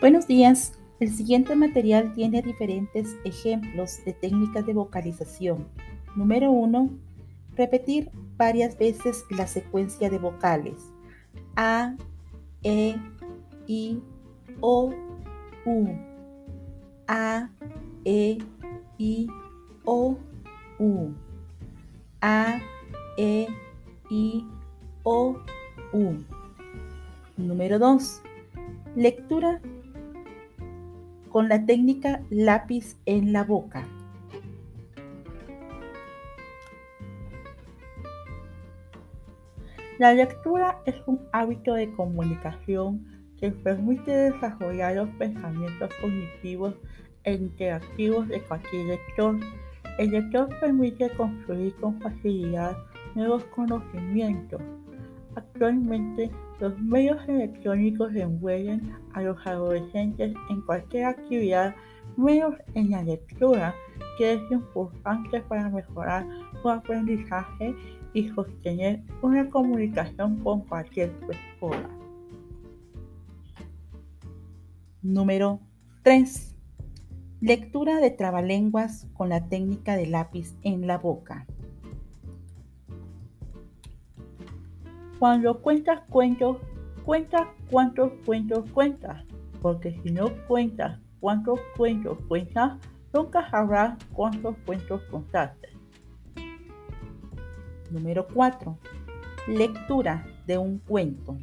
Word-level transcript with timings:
Buenos 0.00 0.26
días. 0.26 0.72
El 0.98 1.12
siguiente 1.12 1.54
material 1.54 2.14
tiene 2.14 2.40
diferentes 2.40 3.18
ejemplos 3.22 4.02
de 4.06 4.14
técnicas 4.14 4.64
de 4.64 4.72
vocalización. 4.72 5.68
Número 6.16 6.50
1. 6.50 6.88
Repetir 7.54 8.10
varias 8.38 8.78
veces 8.78 9.26
la 9.28 9.46
secuencia 9.46 10.08
de 10.08 10.16
vocales. 10.16 10.90
A, 11.54 11.96
E, 12.62 12.96
I, 13.66 14.00
O, 14.62 14.90
U. 15.66 15.88
A, 17.06 17.50
E, 18.06 18.38
I, 18.96 19.28
O, 19.84 20.16
U. 20.78 21.10
A, 22.22 22.58
E, 23.18 23.48
I, 24.08 24.46
O, 25.02 25.36
U. 25.92 26.14
Número 27.36 27.78
2. 27.78 28.22
Lectura 28.96 29.60
con 31.30 31.48
la 31.48 31.64
técnica 31.64 32.22
lápiz 32.28 32.96
en 33.06 33.32
la 33.32 33.44
boca. 33.44 33.86
La 39.98 40.14
lectura 40.14 40.78
es 40.86 40.96
un 41.06 41.20
hábito 41.32 41.74
de 41.74 41.92
comunicación 41.92 43.04
que 43.38 43.50
permite 43.50 44.10
desarrollar 44.10 44.96
los 44.96 45.08
pensamientos 45.10 45.90
cognitivos 46.00 46.74
e 47.24 47.34
interactivos 47.34 48.26
de 48.28 48.40
cualquier 48.42 48.86
lector. 48.86 49.36
El 49.98 50.10
lector 50.10 50.48
permite 50.58 51.10
construir 51.10 51.74
con 51.76 52.00
facilidad 52.00 52.76
nuevos 53.14 53.44
conocimientos. 53.54 54.62
Actualmente, 55.36 56.30
los 56.58 56.78
medios 56.80 57.16
electrónicos 57.28 58.14
envuelven 58.14 58.92
a 59.14 59.22
los 59.22 59.38
adolescentes 59.46 60.34
en 60.50 60.60
cualquier 60.62 61.04
actividad, 61.04 61.74
menos 62.16 62.54
en 62.74 62.90
la 62.90 63.02
lectura, 63.02 63.74
que 64.18 64.34
es 64.34 64.40
importante 64.50 65.40
para 65.42 65.68
mejorar 65.70 66.26
su 66.60 66.68
aprendizaje 66.68 67.74
y 68.12 68.28
sostener 68.30 69.02
una 69.22 69.48
comunicación 69.48 70.36
con 70.38 70.62
cualquier 70.62 71.12
persona. 71.20 71.88
Número 75.02 75.60
3. 76.02 76.56
Lectura 77.40 78.00
de 78.00 78.10
trabalenguas 78.10 79.06
con 79.14 79.30
la 79.30 79.48
técnica 79.48 79.96
de 79.96 80.06
lápiz 80.06 80.54
en 80.62 80.86
la 80.86 80.98
boca. 80.98 81.46
Cuando 85.20 85.60
cuentas 85.60 86.00
cuentos, 86.08 86.56
cuenta 87.04 87.52
cuántos 87.70 88.10
cuentos 88.24 88.64
cuentas, 88.70 89.22
porque 89.60 90.00
si 90.02 90.10
no 90.10 90.30
cuentas 90.48 90.98
cuántos 91.20 91.60
cuentos 91.76 92.16
cuentas, 92.26 92.78
nunca 93.12 93.50
sabrás 93.50 93.98
cuántos 94.14 94.56
cuentos 94.64 95.02
contaste. 95.10 95.68
Número 97.90 98.26
4. 98.32 98.78
Lectura 99.48 100.24
de 100.46 100.56
un 100.56 100.78
cuento. 100.78 101.36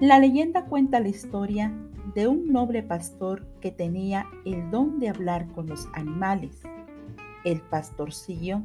La 0.00 0.18
leyenda 0.18 0.64
cuenta 0.64 0.98
la 0.98 1.10
historia 1.10 1.72
de 2.16 2.26
un 2.26 2.52
noble 2.52 2.82
pastor 2.82 3.46
que 3.60 3.70
tenía 3.70 4.26
el 4.44 4.68
don 4.72 4.98
de 4.98 5.10
hablar 5.10 5.46
con 5.52 5.68
los 5.68 5.88
animales. 5.92 6.60
El 7.44 7.60
pastorcillo 7.60 8.62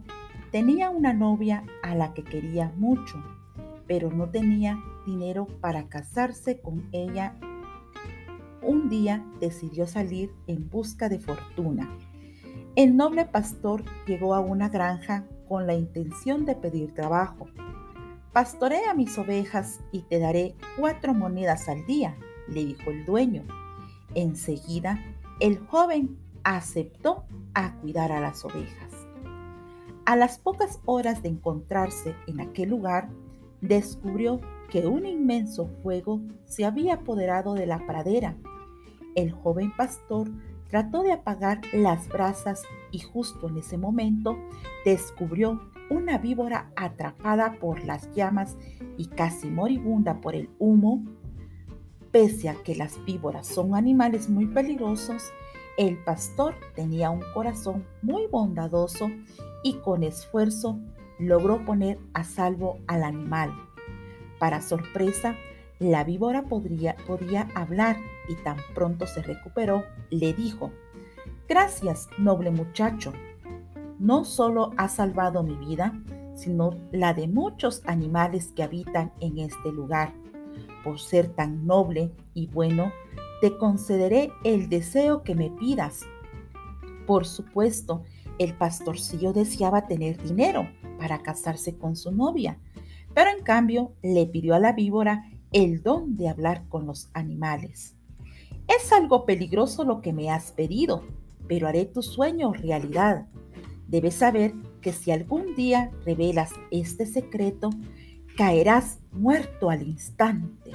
tenía 0.51 0.89
una 0.89 1.13
novia 1.13 1.63
a 1.83 1.95
la 1.95 2.13
que 2.13 2.23
quería 2.23 2.71
mucho, 2.77 3.23
pero 3.87 4.11
no 4.11 4.29
tenía 4.29 4.79
dinero 5.05 5.47
para 5.61 5.87
casarse 5.87 6.59
con 6.59 6.87
ella. 6.91 7.35
Un 8.61 8.89
día 8.89 9.25
decidió 9.39 9.87
salir 9.87 10.31
en 10.47 10.69
busca 10.69 11.09
de 11.09 11.19
fortuna 11.19 11.89
el 12.75 12.95
noble 12.95 13.25
pastor 13.25 13.83
llegó 14.05 14.33
a 14.33 14.39
una 14.39 14.69
granja 14.69 15.25
con 15.49 15.67
la 15.67 15.73
intención 15.73 16.45
de 16.45 16.55
pedir 16.55 16.93
trabajo. 16.93 17.47
Pastorea 18.31 18.93
mis 18.93 19.17
ovejas 19.17 19.81
y 19.91 20.03
te 20.03 20.17
daré 20.17 20.55
cuatro 20.77 21.13
monedas 21.13 21.67
al 21.67 21.85
día, 21.85 22.15
le 22.47 22.63
dijo 22.63 22.91
el 22.91 23.05
dueño. 23.05 23.43
Enseguida, 24.15 25.03
el 25.41 25.59
joven 25.59 26.17
aceptó 26.43 27.25
a 27.53 27.73
cuidar 27.81 28.13
a 28.13 28.21
las 28.21 28.45
ovejas. 28.45 28.88
A 30.09 30.15
las 30.15 30.39
pocas 30.39 30.79
horas 30.85 31.21
de 31.21 31.29
encontrarse 31.29 32.15
en 32.25 32.41
aquel 32.41 32.69
lugar, 32.69 33.11
descubrió 33.61 34.41
que 34.71 34.87
un 34.87 35.05
inmenso 35.05 35.67
fuego 35.83 36.19
se 36.45 36.65
había 36.65 36.95
apoderado 36.95 37.53
de 37.53 37.67
la 37.67 37.85
pradera. 37.85 38.35
El 39.13 39.31
joven 39.31 39.71
pastor 39.77 40.31
Trató 40.69 41.01
de 41.01 41.11
apagar 41.11 41.61
las 41.73 42.07
brasas 42.07 42.61
y 42.91 42.99
justo 42.99 43.49
en 43.49 43.57
ese 43.57 43.77
momento 43.77 44.37
descubrió 44.85 45.59
una 45.89 46.19
víbora 46.19 46.71
atrapada 46.75 47.57
por 47.59 47.83
las 47.85 48.13
llamas 48.13 48.55
y 48.95 49.07
casi 49.07 49.47
moribunda 49.47 50.21
por 50.21 50.35
el 50.35 50.47
humo. 50.59 51.03
Pese 52.11 52.49
a 52.49 52.55
que 52.63 52.75
las 52.75 53.03
víboras 53.03 53.47
son 53.47 53.73
animales 53.73 54.29
muy 54.29 54.45
peligrosos, 54.45 55.23
el 55.79 55.97
pastor 56.03 56.53
tenía 56.75 57.09
un 57.09 57.23
corazón 57.33 57.83
muy 58.03 58.27
bondadoso 58.27 59.09
y 59.63 59.75
con 59.75 60.03
esfuerzo 60.03 60.79
logró 61.19 61.65
poner 61.65 61.99
a 62.13 62.23
salvo 62.23 62.79
al 62.87 63.03
animal. 63.03 63.51
Para 64.39 64.61
sorpresa, 64.61 65.35
la 65.79 66.03
víbora 66.03 66.43
podría, 66.43 66.95
podía 67.07 67.47
hablar 67.55 67.97
y 68.27 68.35
tan 68.35 68.57
pronto 68.73 69.07
se 69.07 69.21
recuperó, 69.21 69.83
le 70.09 70.33
dijo, 70.33 70.71
Gracias, 71.49 72.09
noble 72.19 72.51
muchacho. 72.51 73.11
No 73.97 74.23
solo 74.23 74.71
has 74.77 74.95
salvado 74.95 75.41
mi 75.41 75.55
vida, 75.55 75.99
sino 76.35 76.77
la 76.91 77.13
de 77.13 77.27
muchos 77.27 77.81
animales 77.85 78.53
que 78.55 78.61
habitan 78.63 79.11
en 79.19 79.39
este 79.39 79.71
lugar. 79.71 80.13
Por 80.83 80.99
ser 80.99 81.29
tan 81.29 81.65
noble 81.65 82.11
y 82.33 82.47
bueno, 82.47 82.91
te 83.41 83.57
concederé 83.57 84.31
el 84.43 84.69
deseo 84.69 85.23
que 85.23 85.33
me 85.33 85.49
pidas. 85.49 86.01
Por 87.07 87.25
supuesto, 87.25 88.03
el 88.39 88.55
pastorcillo 88.55 89.33
deseaba 89.33 89.85
tener 89.85 90.21
dinero 90.21 90.67
para 90.97 91.21
casarse 91.21 91.77
con 91.77 91.95
su 91.95 92.11
novia, 92.11 92.57
pero 93.13 93.29
en 93.29 93.43
cambio 93.43 93.93
le 94.01 94.25
pidió 94.25 94.55
a 94.55 94.59
la 94.59 94.71
víbora 94.71 95.29
el 95.51 95.83
don 95.83 96.15
de 96.15 96.29
hablar 96.29 96.67
con 96.69 96.85
los 96.85 97.09
animales. 97.13 97.95
Es 98.67 98.91
algo 98.91 99.25
peligroso 99.25 99.83
lo 99.83 100.01
que 100.01 100.13
me 100.13 100.29
has 100.29 100.51
pedido, 100.51 101.03
pero 101.47 101.67
haré 101.67 101.85
tu 101.85 102.01
sueño 102.01 102.53
realidad. 102.53 103.27
Debes 103.87 104.15
saber 104.15 104.53
que 104.81 104.93
si 104.93 105.11
algún 105.11 105.55
día 105.55 105.91
revelas 106.05 106.51
este 106.71 107.05
secreto, 107.05 107.71
caerás 108.37 108.99
muerto 109.11 109.69
al 109.69 109.81
instante. 109.81 110.71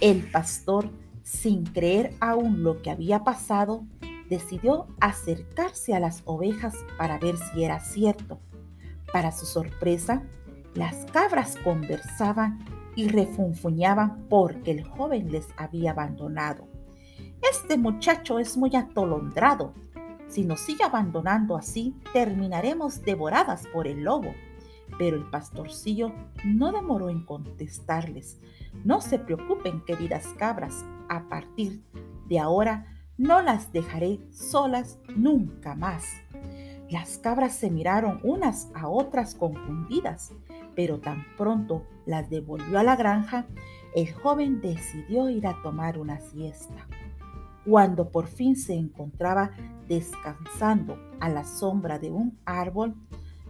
El 0.00 0.22
pastor, 0.30 0.90
sin 1.24 1.64
creer 1.64 2.14
aún 2.20 2.62
lo 2.62 2.80
que 2.80 2.90
había 2.90 3.24
pasado, 3.24 3.84
decidió 4.28 4.86
acercarse 5.00 5.94
a 5.94 6.00
las 6.00 6.22
ovejas 6.24 6.74
para 6.96 7.18
ver 7.18 7.36
si 7.36 7.64
era 7.64 7.80
cierto. 7.80 8.40
Para 9.12 9.32
su 9.32 9.46
sorpresa, 9.46 10.22
las 10.74 11.06
cabras 11.06 11.56
conversaban 11.64 12.64
y 12.94 13.08
refunfuñaban 13.08 14.26
porque 14.28 14.70
el 14.72 14.84
joven 14.84 15.30
les 15.30 15.46
había 15.56 15.92
abandonado. 15.92 16.68
Este 17.50 17.78
muchacho 17.78 18.38
es 18.38 18.56
muy 18.56 18.74
atolondrado. 18.74 19.72
Si 20.26 20.44
nos 20.44 20.60
sigue 20.60 20.84
abandonando 20.84 21.56
así, 21.56 21.94
terminaremos 22.12 23.02
devoradas 23.02 23.66
por 23.72 23.86
el 23.86 24.02
lobo. 24.02 24.34
Pero 24.98 25.16
el 25.16 25.24
pastorcillo 25.30 26.12
no 26.44 26.72
demoró 26.72 27.08
en 27.08 27.24
contestarles. 27.24 28.40
No 28.84 29.00
se 29.00 29.18
preocupen, 29.18 29.84
queridas 29.84 30.26
cabras, 30.36 30.84
a 31.08 31.28
partir 31.28 31.82
de 32.26 32.38
ahora 32.38 32.97
no 33.18 33.42
las 33.42 33.72
dejaré 33.72 34.20
solas 34.30 34.98
nunca 35.14 35.74
más. 35.74 36.04
Las 36.88 37.18
cabras 37.18 37.54
se 37.54 37.70
miraron 37.70 38.20
unas 38.22 38.70
a 38.74 38.88
otras 38.88 39.34
confundidas, 39.34 40.32
pero 40.74 41.00
tan 41.00 41.26
pronto 41.36 41.84
las 42.06 42.30
devolvió 42.30 42.78
a 42.78 42.84
la 42.84 42.96
granja, 42.96 43.46
el 43.94 44.12
joven 44.14 44.60
decidió 44.60 45.28
ir 45.28 45.46
a 45.46 45.60
tomar 45.62 45.98
una 45.98 46.20
siesta. 46.20 46.86
Cuando 47.66 48.10
por 48.10 48.28
fin 48.28 48.56
se 48.56 48.74
encontraba 48.74 49.50
descansando 49.88 50.96
a 51.20 51.28
la 51.28 51.44
sombra 51.44 51.98
de 51.98 52.10
un 52.10 52.38
árbol, 52.46 52.94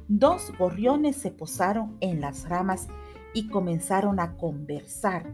dos 0.09 0.53
gorriones 0.59 1.17
se 1.17 1.31
posaron 1.31 1.97
en 2.01 2.21
las 2.21 2.49
ramas 2.49 2.89
y 3.35 3.49
comenzaron 3.49 4.19
a 4.19 4.37
conversar. 4.37 5.31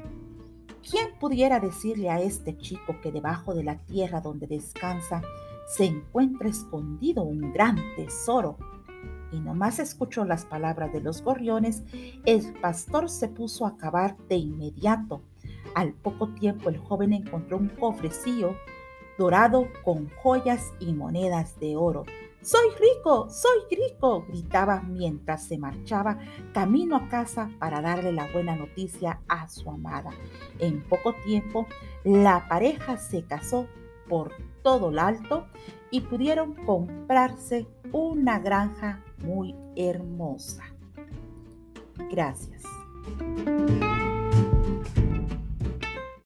¿Quién 0.88 1.14
pudiera 1.18 1.60
decirle 1.60 2.10
a 2.10 2.20
este 2.20 2.58
chico 2.58 3.00
que 3.00 3.10
debajo 3.10 3.54
de 3.54 3.64
la 3.64 3.78
tierra 3.78 4.20
donde 4.20 4.46
descansa 4.46 5.22
se 5.66 5.84
encuentra 5.86 6.48
escondido 6.48 7.22
un 7.22 7.52
gran 7.52 7.76
tesoro. 7.96 8.58
y 9.32 9.40
nomás 9.40 9.80
escuchó 9.80 10.24
las 10.24 10.44
palabras 10.44 10.92
de 10.92 11.00
los 11.00 11.22
gorriones, 11.22 11.82
el 12.24 12.52
pastor 12.60 13.10
se 13.10 13.26
puso 13.26 13.66
a 13.66 13.76
cavar 13.76 14.16
de 14.28 14.36
inmediato. 14.36 15.22
Al 15.74 15.92
poco 15.92 16.28
tiempo 16.28 16.68
el 16.68 16.78
joven 16.78 17.12
encontró 17.12 17.56
un 17.56 17.68
cofrecillo 17.68 18.54
dorado 19.18 19.66
con 19.82 20.08
joyas 20.22 20.72
y 20.78 20.92
monedas 20.92 21.58
de 21.58 21.74
oro. 21.76 22.04
Soy 22.44 22.66
rico, 22.78 23.30
soy 23.30 23.74
rico, 23.74 24.26
gritaba 24.28 24.82
mientras 24.82 25.44
se 25.44 25.56
marchaba 25.56 26.18
camino 26.52 26.94
a 26.94 27.08
casa 27.08 27.48
para 27.58 27.80
darle 27.80 28.12
la 28.12 28.30
buena 28.30 28.54
noticia 28.54 29.22
a 29.28 29.48
su 29.48 29.70
amada. 29.70 30.10
En 30.58 30.86
poco 30.86 31.14
tiempo, 31.24 31.66
la 32.04 32.46
pareja 32.46 32.98
se 32.98 33.24
casó 33.24 33.66
por 34.10 34.32
todo 34.62 34.90
lo 34.90 35.00
alto 35.00 35.46
y 35.90 36.02
pudieron 36.02 36.54
comprarse 36.66 37.66
una 37.92 38.38
granja 38.40 39.02
muy 39.20 39.56
hermosa. 39.74 40.64
Gracias. 42.10 42.62